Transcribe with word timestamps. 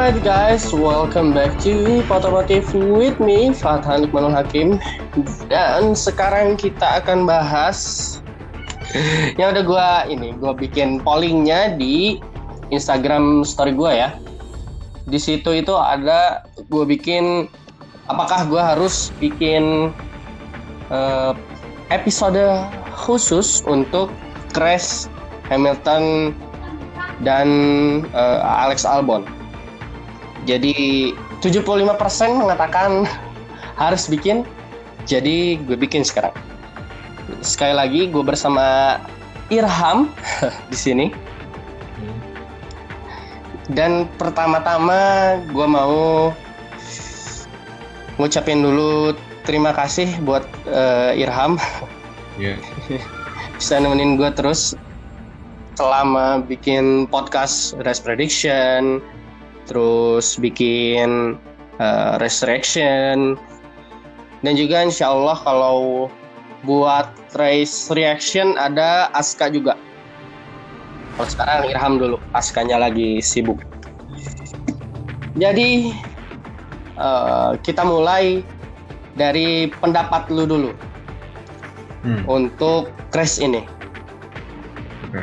Alright 0.00 0.24
guys, 0.24 0.72
welcome 0.72 1.36
back 1.36 1.60
to 1.60 2.00
Automotive 2.08 2.72
with 2.72 3.20
me, 3.20 3.52
Fathan 3.52 4.08
Iqmanul 4.08 4.32
Hakim. 4.32 4.80
Dan 5.52 5.92
sekarang 5.92 6.56
kita 6.56 7.04
akan 7.04 7.28
bahas 7.28 8.16
Yang 9.36 9.60
udah 9.60 9.64
gue 9.68 9.88
ini, 10.16 10.28
gue 10.40 10.56
bikin 10.56 11.04
pollingnya 11.04 11.76
di 11.76 12.16
Instagram 12.72 13.44
story 13.44 13.76
gue 13.76 13.92
ya. 13.92 14.16
Di 15.04 15.20
situ 15.20 15.52
itu 15.52 15.76
ada 15.76 16.48
gue 16.72 16.84
bikin 16.88 17.52
Apakah 18.08 18.48
gue 18.48 18.62
harus 18.72 19.12
bikin 19.20 19.92
uh, 20.88 21.36
episode 21.92 22.40
khusus 22.96 23.60
untuk 23.68 24.08
Crash 24.56 25.12
Hamilton 25.52 26.32
dan 27.20 27.48
uh, 28.16 28.64
Alex 28.64 28.88
Albon 28.88 29.39
jadi 30.48 31.12
75% 31.44 31.96
mengatakan 32.36 33.04
harus 33.76 34.08
bikin, 34.08 34.44
jadi 35.04 35.60
gue 35.60 35.76
bikin 35.76 36.04
sekarang. 36.04 36.32
Sekali 37.40 37.74
lagi 37.76 38.00
gue 38.08 38.24
bersama 38.24 38.98
Irham 39.52 40.12
di 40.72 40.78
sini. 40.78 41.06
Dan 43.70 44.10
pertama-tama 44.18 45.38
gue 45.54 45.66
mau 45.66 46.34
ngucapin 48.18 48.60
dulu 48.60 49.14
terima 49.46 49.70
kasih 49.72 50.10
buat 50.26 50.42
uh, 50.66 51.14
Irham. 51.14 51.56
Yeah. 52.40 52.58
Bisa 53.60 53.76
nemenin 53.78 54.16
gue 54.16 54.30
terus 54.32 54.74
selama 55.80 56.44
bikin 56.44 57.08
podcast 57.08 57.72
Race 57.86 58.02
Prediction, 58.02 59.00
terus 59.70 60.34
bikin 60.34 61.38
uh, 61.78 62.18
resurrection 62.18 63.38
dan 64.42 64.52
juga 64.58 64.82
insya 64.82 65.14
Allah 65.14 65.38
kalau 65.46 66.10
buat 66.66 67.06
race 67.38 67.86
reaction 67.94 68.58
ada 68.58 69.14
Aska 69.14 69.46
juga 69.46 69.78
kalau 71.14 71.28
sekarang 71.30 71.62
Irham 71.70 71.94
dulu 72.02 72.16
Askanya 72.34 72.82
lagi 72.82 73.22
sibuk 73.22 73.62
jadi 75.38 75.94
uh, 76.98 77.54
kita 77.62 77.86
mulai 77.86 78.42
dari 79.14 79.70
pendapat 79.78 80.26
lu 80.34 80.50
dulu 80.50 80.70
hmm. 82.02 82.26
untuk 82.26 82.90
crash 83.14 83.38
ini 83.38 83.62
Oke. 85.06 85.22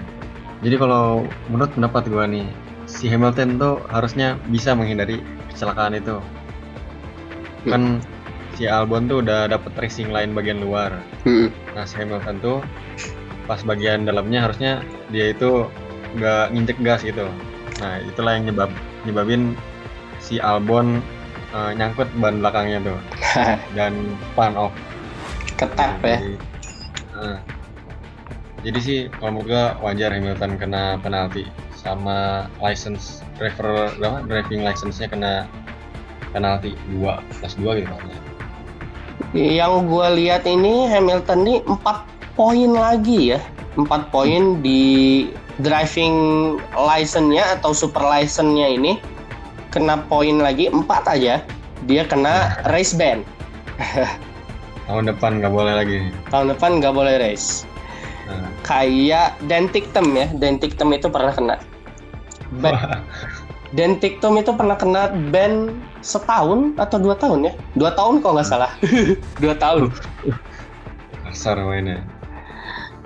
jadi 0.63 0.75
kalau 0.79 1.27
menurut 1.51 1.75
pendapat 1.75 2.07
gua 2.07 2.23
nih 2.23 2.47
si 2.87 3.11
Hamilton 3.11 3.59
tuh 3.59 3.83
harusnya 3.91 4.39
bisa 4.47 4.71
menghindari 4.71 5.19
kecelakaan 5.51 5.99
itu. 5.99 6.17
Hmm. 7.67 7.69
Kan 7.69 7.83
si 8.55 8.65
Albon 8.65 9.11
tuh 9.11 9.21
udah 9.21 9.51
dapet 9.51 9.75
racing 9.77 10.09
line 10.09 10.31
bagian 10.31 10.63
luar. 10.63 10.95
Hmm. 11.27 11.51
Nah 11.75 11.83
si 11.83 11.99
Hamilton 11.99 12.39
tuh 12.39 12.57
pas 13.45 13.59
bagian 13.61 14.07
dalamnya 14.07 14.47
harusnya 14.47 14.81
dia 15.11 15.35
itu 15.35 15.67
nggak 16.17 16.55
nginjek 16.55 16.79
gas 16.81 17.03
gitu. 17.03 17.27
Nah 17.83 17.99
itulah 18.01 18.39
yang 18.39 18.49
nyebab 18.49 18.71
nyebabin 19.03 19.53
si 20.23 20.39
Albon 20.39 21.03
uh, 21.51 21.75
nyangkut 21.75 22.07
ban 22.17 22.39
belakangnya 22.39 22.79
tuh 22.81 22.99
dan 23.77 23.93
pan 24.33 24.55
off. 24.55 24.73
Ketap 25.59 25.99
ya. 26.05 26.17
uh, 27.17 27.37
jadi 28.61 28.79
sih 28.81 28.99
kalau 29.17 29.41
menurut 29.41 29.77
wajar 29.81 30.13
Hamilton 30.13 30.57
kena 30.57 30.97
penalti 31.01 31.45
sama 31.77 32.49
license 32.57 33.21
driver 33.37 33.93
berapa 34.01 34.25
driving 34.25 34.65
license-nya 34.65 35.07
kena 35.13 35.33
penalti 36.33 36.73
dua 36.89 37.21
plus 37.37 37.53
dua 37.55 37.77
gitu 37.77 37.87
maksudnya. 37.87 38.21
Yang 39.33 39.73
gue 39.89 40.07
lihat 40.23 40.43
ini 40.49 40.89
Hamilton 40.89 41.39
nih 41.45 41.59
empat 41.65 41.97
poin 42.33 42.71
lagi 42.73 43.37
ya, 43.37 43.39
empat 43.77 44.09
poin 44.09 44.61
di 44.61 45.25
driving 45.61 46.57
license-nya 46.73 47.57
atau 47.61 47.73
super 47.73 48.01
license-nya 48.01 48.77
ini 48.77 49.01
kena 49.73 50.01
poin 50.09 50.41
lagi 50.41 50.69
empat 50.69 51.05
aja. 51.09 51.41
Dia 51.85 52.03
kena 52.09 52.57
race 52.73 52.97
ban. 52.97 53.21
Tahun 54.87 55.03
depan 55.05 55.43
nggak 55.43 55.53
boleh 55.53 55.73
lagi. 55.77 56.09
Tahun 56.31 56.49
depan 56.55 56.81
nggak 56.81 56.93
boleh 56.95 57.19
race. 57.21 57.67
Hmm. 58.27 58.51
Kayak 58.63 59.39
Dentictum 59.47 60.11
ya, 60.13 60.27
Dentictum 60.35 60.91
itu 60.91 61.07
pernah 61.07 61.33
kena. 61.33 61.55
Ban. 62.59 63.03
Dentictum 63.75 64.39
itu 64.39 64.55
pernah 64.55 64.79
kena 64.79 65.11
ban 65.27 65.75
setahun 65.99 66.71
atau 66.79 66.97
dua 67.03 67.15
tahun 67.19 67.51
ya? 67.51 67.53
Dua 67.75 67.91
tahun 67.91 68.23
kalau 68.23 68.39
nggak 68.39 68.47
salah. 68.47 68.71
dua 69.43 69.55
tahun. 69.59 69.91
Kasar 71.27 71.59
mainnya. 71.59 71.99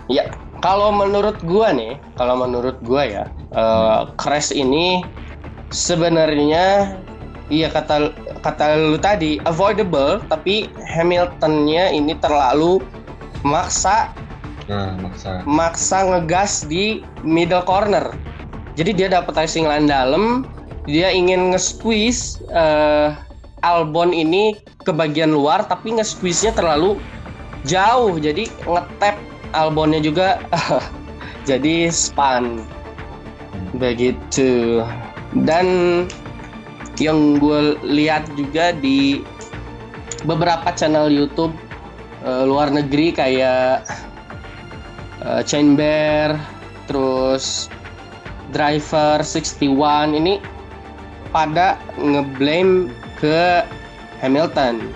Ya, 0.06 0.30
kalau 0.62 0.94
menurut 0.94 1.42
gua 1.42 1.74
nih, 1.74 1.98
kalau 2.14 2.46
menurut 2.46 2.78
gua 2.86 3.02
ya, 3.10 3.24
uh, 3.58 4.14
crash 4.22 4.54
ini 4.54 5.02
sebenarnya 5.74 7.00
iya 7.50 7.68
kata 7.72 8.14
kata 8.46 8.78
lu 8.78 8.98
tadi 9.02 9.42
avoidable, 9.50 10.22
tapi 10.30 10.70
Hamiltonnya 10.86 11.90
ini 11.90 12.14
terlalu 12.22 12.78
maksa 13.42 14.14
Nah, 14.70 14.98
maksa. 15.00 15.42
Maksa 15.48 15.98
ngegas 16.06 16.66
di 16.70 17.02
middle 17.26 17.66
corner. 17.66 18.14
Jadi 18.78 18.92
dia 18.96 19.08
dapat 19.12 19.36
racing 19.36 19.68
line 19.68 19.90
dalam, 19.90 20.48
dia 20.88 21.12
ingin 21.12 21.54
nge-squeeze 21.54 22.40
uh, 22.54 23.14
Albon 23.62 24.10
ini 24.10 24.58
ke 24.82 24.90
bagian 24.90 25.30
luar 25.30 25.62
tapi 25.70 25.94
nge-squeeze-nya 25.98 26.54
terlalu 26.58 26.98
jauh. 27.68 28.18
Jadi 28.18 28.50
ngetap 28.66 29.18
Albonnya 29.52 30.02
juga 30.02 30.42
jadi 31.50 31.92
span. 31.92 32.64
Begitu. 33.76 34.82
Dan 35.46 36.08
yang 37.00 37.40
gue 37.40 37.80
lihat 37.84 38.28
juga 38.36 38.76
di 38.76 39.24
beberapa 40.24 40.70
channel 40.76 41.10
YouTube 41.10 41.54
uh, 42.26 42.46
luar 42.46 42.70
negeri 42.70 43.14
kayak 43.14 43.86
uh, 45.26 45.42
Chain 45.46 45.78
Bear, 45.78 46.38
terus 46.90 47.70
Driver 48.52 49.24
61 49.24 50.18
ini 50.18 50.44
pada 51.32 51.80
ngeblame 51.96 52.92
ke 53.16 53.64
Hamilton 54.20 54.92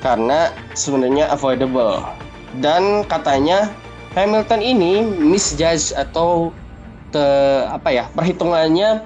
karena 0.00 0.52
sebenarnya 0.72 1.28
avoidable. 1.32 2.00
Dan 2.60 3.04
katanya 3.08 3.72
Hamilton 4.14 4.62
ini 4.62 5.02
misjudge 5.04 5.90
atau 5.96 6.54
te, 7.10 7.24
apa 7.66 7.90
ya 7.90 8.04
perhitungannya 8.14 9.02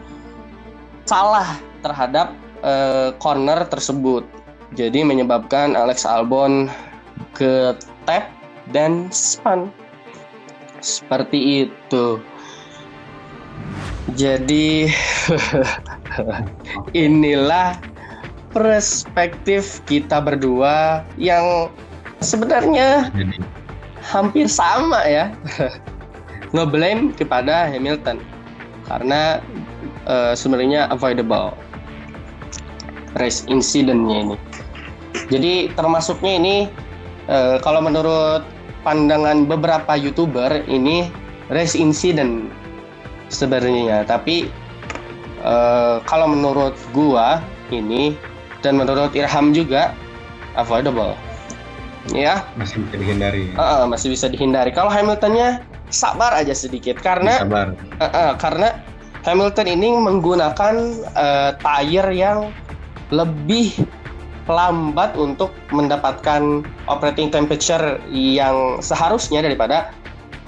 salah 1.08 1.56
terhadap 1.80 2.34
uh, 2.60 3.14
corner 3.18 3.64
tersebut. 3.66 4.26
Jadi 4.76 5.00
menyebabkan 5.00 5.72
Alex 5.72 6.04
Albon 6.04 6.68
ke 7.32 7.72
tap 8.04 8.28
dan 8.68 9.08
spun 9.08 9.72
seperti 10.80 11.68
itu. 11.68 12.22
Jadi 14.16 14.88
inilah 16.96 17.76
perspektif 18.56 19.84
kita 19.84 20.18
berdua 20.24 21.04
yang 21.20 21.68
sebenarnya 22.24 23.12
hampir 24.00 24.48
sama 24.48 25.04
ya. 25.04 25.30
Ngeblame 26.56 27.12
kepada 27.12 27.68
Hamilton 27.68 28.24
karena 28.88 29.44
uh, 30.08 30.32
sebenarnya 30.32 30.88
avoidable 30.88 31.52
race 33.20 33.44
incidentnya 33.52 34.32
ini. 34.32 34.36
Jadi 35.28 35.68
termasuknya 35.76 36.32
ini 36.40 36.56
uh, 37.28 37.60
kalau 37.60 37.84
menurut 37.84 38.40
pandangan 38.88 39.44
beberapa 39.44 40.00
youtuber 40.00 40.64
ini 40.64 41.12
race 41.52 41.76
incident 41.76 42.48
sebenarnya 43.28 44.08
tapi 44.08 44.48
uh, 45.44 46.00
kalau 46.08 46.32
menurut 46.32 46.72
gua 46.96 47.44
ini 47.68 48.16
dan 48.64 48.80
menurut 48.80 49.12
Irham 49.12 49.52
juga 49.52 49.92
avoidable. 50.58 51.14
Ya? 52.16 52.42
Masih 52.56 52.80
bisa 52.88 52.96
dihindari. 52.96 53.52
Uh, 53.54 53.60
uh, 53.60 53.82
masih 53.84 54.08
bisa 54.16 54.26
dihindari. 54.32 54.72
Kalau 54.72 54.88
Hamiltonnya 54.88 55.62
sabar 55.92 56.32
aja 56.32 56.56
sedikit. 56.56 56.96
Karena 56.98 57.38
sabar. 57.44 57.76
Uh, 58.00 58.04
uh, 58.08 58.30
karena 58.40 58.80
Hamilton 59.28 59.68
ini 59.68 59.88
menggunakan 60.00 60.74
uh, 61.12 61.50
tire 61.60 62.10
yang 62.16 62.48
lebih 63.12 63.76
lambat 64.48 65.14
untuk 65.14 65.52
mendapatkan 65.70 66.64
operating 66.88 67.28
temperature 67.28 68.00
yang 68.10 68.80
seharusnya 68.80 69.44
daripada 69.44 69.92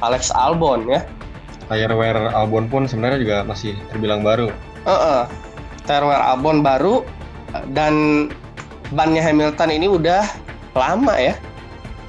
Alex 0.01 0.33
Albon 0.33 0.89
ya. 0.89 1.05
Tire 1.71 1.95
Albon 2.35 2.67
pun 2.67 2.89
sebenarnya 2.89 3.21
juga 3.21 3.37
masih 3.47 3.77
terbilang 3.93 4.25
baru. 4.27 4.51
Uh 4.89 4.91
-uh. 4.91 5.23
Albon 5.87 6.65
baru 6.65 7.05
dan 7.77 8.27
bannya 8.91 9.23
Hamilton 9.23 9.71
ini 9.71 9.87
udah 9.87 10.25
lama 10.75 11.15
ya. 11.19 11.35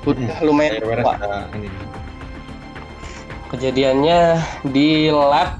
Udah 0.07 0.33
Hmm. 0.41 0.45
lumayan 0.47 0.81
tua. 0.81 1.13
ini. 1.53 1.69
Kejadiannya 3.53 4.19
di 4.71 5.11
lap 5.11 5.59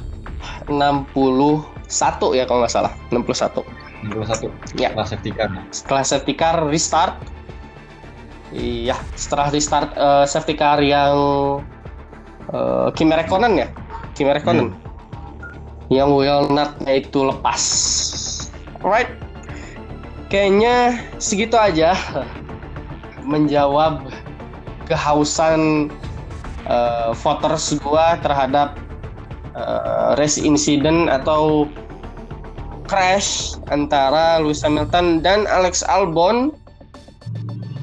61 0.72 2.34
ya 2.34 2.48
kalau 2.48 2.64
nggak 2.64 2.74
salah, 2.74 2.94
61. 3.12 3.62
61 4.06 4.50
Ya. 4.78 4.90
setelah 4.90 5.08
safety 5.08 5.32
car. 5.32 5.50
Setelah 5.70 6.04
safety 6.06 6.34
car 6.34 6.56
restart. 6.68 7.16
Iya, 8.52 8.98
setelah 9.16 9.48
restart 9.48 9.90
eh, 9.96 10.26
safety 10.28 10.56
car 10.60 10.82
yang 10.84 11.16
eh, 12.52 12.88
Kimi 12.98 13.14
Räikkönen 13.16 13.54
ya? 13.62 13.68
Kimi 14.18 14.34
Räikkönen. 14.34 14.76
Yang 15.92 16.10
wheel 16.16 16.40
nutnya 16.52 16.94
itu 17.00 17.20
lepas. 17.28 17.62
Alright. 18.82 19.12
Kayaknya 20.32 20.96
segitu 21.20 21.60
aja 21.60 21.92
menjawab 23.24 24.04
kehausan 24.90 25.92
eh, 26.68 27.10
voters 27.16 27.76
gua 27.80 28.20
terhadap 28.20 28.76
eh, 29.56 30.10
race 30.20 30.40
incident 30.40 31.08
atau 31.08 31.68
crash 32.92 33.56
antara 33.72 34.44
Lewis 34.44 34.68
Hamilton 34.68 35.24
dan 35.24 35.48
Alex 35.48 35.80
Albon. 35.88 36.52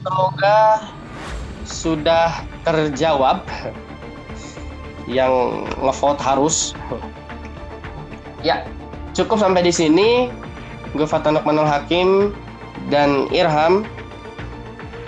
Semoga 0.05 0.85
sudah 1.65 2.45
terjawab 2.69 3.41
yang 5.09 5.65
ngevote 5.81 6.21
harus. 6.21 6.77
Ya, 8.45 8.69
cukup 9.17 9.41
sampai 9.41 9.65
di 9.65 9.73
sini. 9.73 10.29
Gue 10.93 11.09
Fatanuk 11.09 11.49
Manul 11.49 11.65
Hakim 11.65 12.37
dan 12.93 13.33
Irham. 13.33 13.89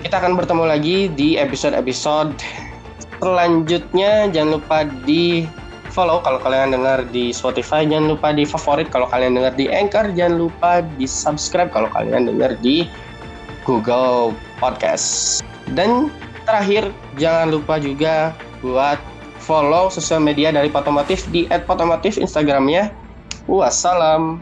Kita 0.01 0.17
akan 0.17 0.33
bertemu 0.33 0.65
lagi 0.65 1.13
di 1.13 1.37
episode-episode 1.37 2.41
selanjutnya. 3.21 4.33
Jangan 4.33 4.51
lupa 4.57 4.89
di 5.05 5.45
follow 6.01 6.25
kalau 6.25 6.41
kalian 6.41 6.73
dengar 6.73 7.05
di 7.13 7.29
Spotify. 7.29 7.85
Jangan 7.85 8.17
lupa 8.17 8.33
di 8.33 8.49
favorit 8.49 8.89
kalau 8.89 9.05
kalian 9.13 9.37
dengar 9.37 9.53
di 9.53 9.69
Anchor. 9.69 10.09
Jangan 10.17 10.49
lupa 10.49 10.81
di 10.97 11.05
subscribe 11.05 11.69
kalau 11.69 11.93
kalian 11.93 12.25
dengar 12.25 12.57
di 12.65 12.89
Google 13.69 14.33
Podcast. 14.57 15.45
Dan 15.77 16.09
terakhir, 16.49 16.89
jangan 17.21 17.53
lupa 17.53 17.77
juga 17.77 18.33
buat 18.65 18.97
follow 19.45 19.93
sosial 19.93 20.25
media 20.25 20.49
dari 20.49 20.73
Potomotif 20.73 21.29
di 21.29 21.45
@potomotif 21.69 22.17
Instagramnya. 22.17 22.89
Wassalam. 23.45 24.41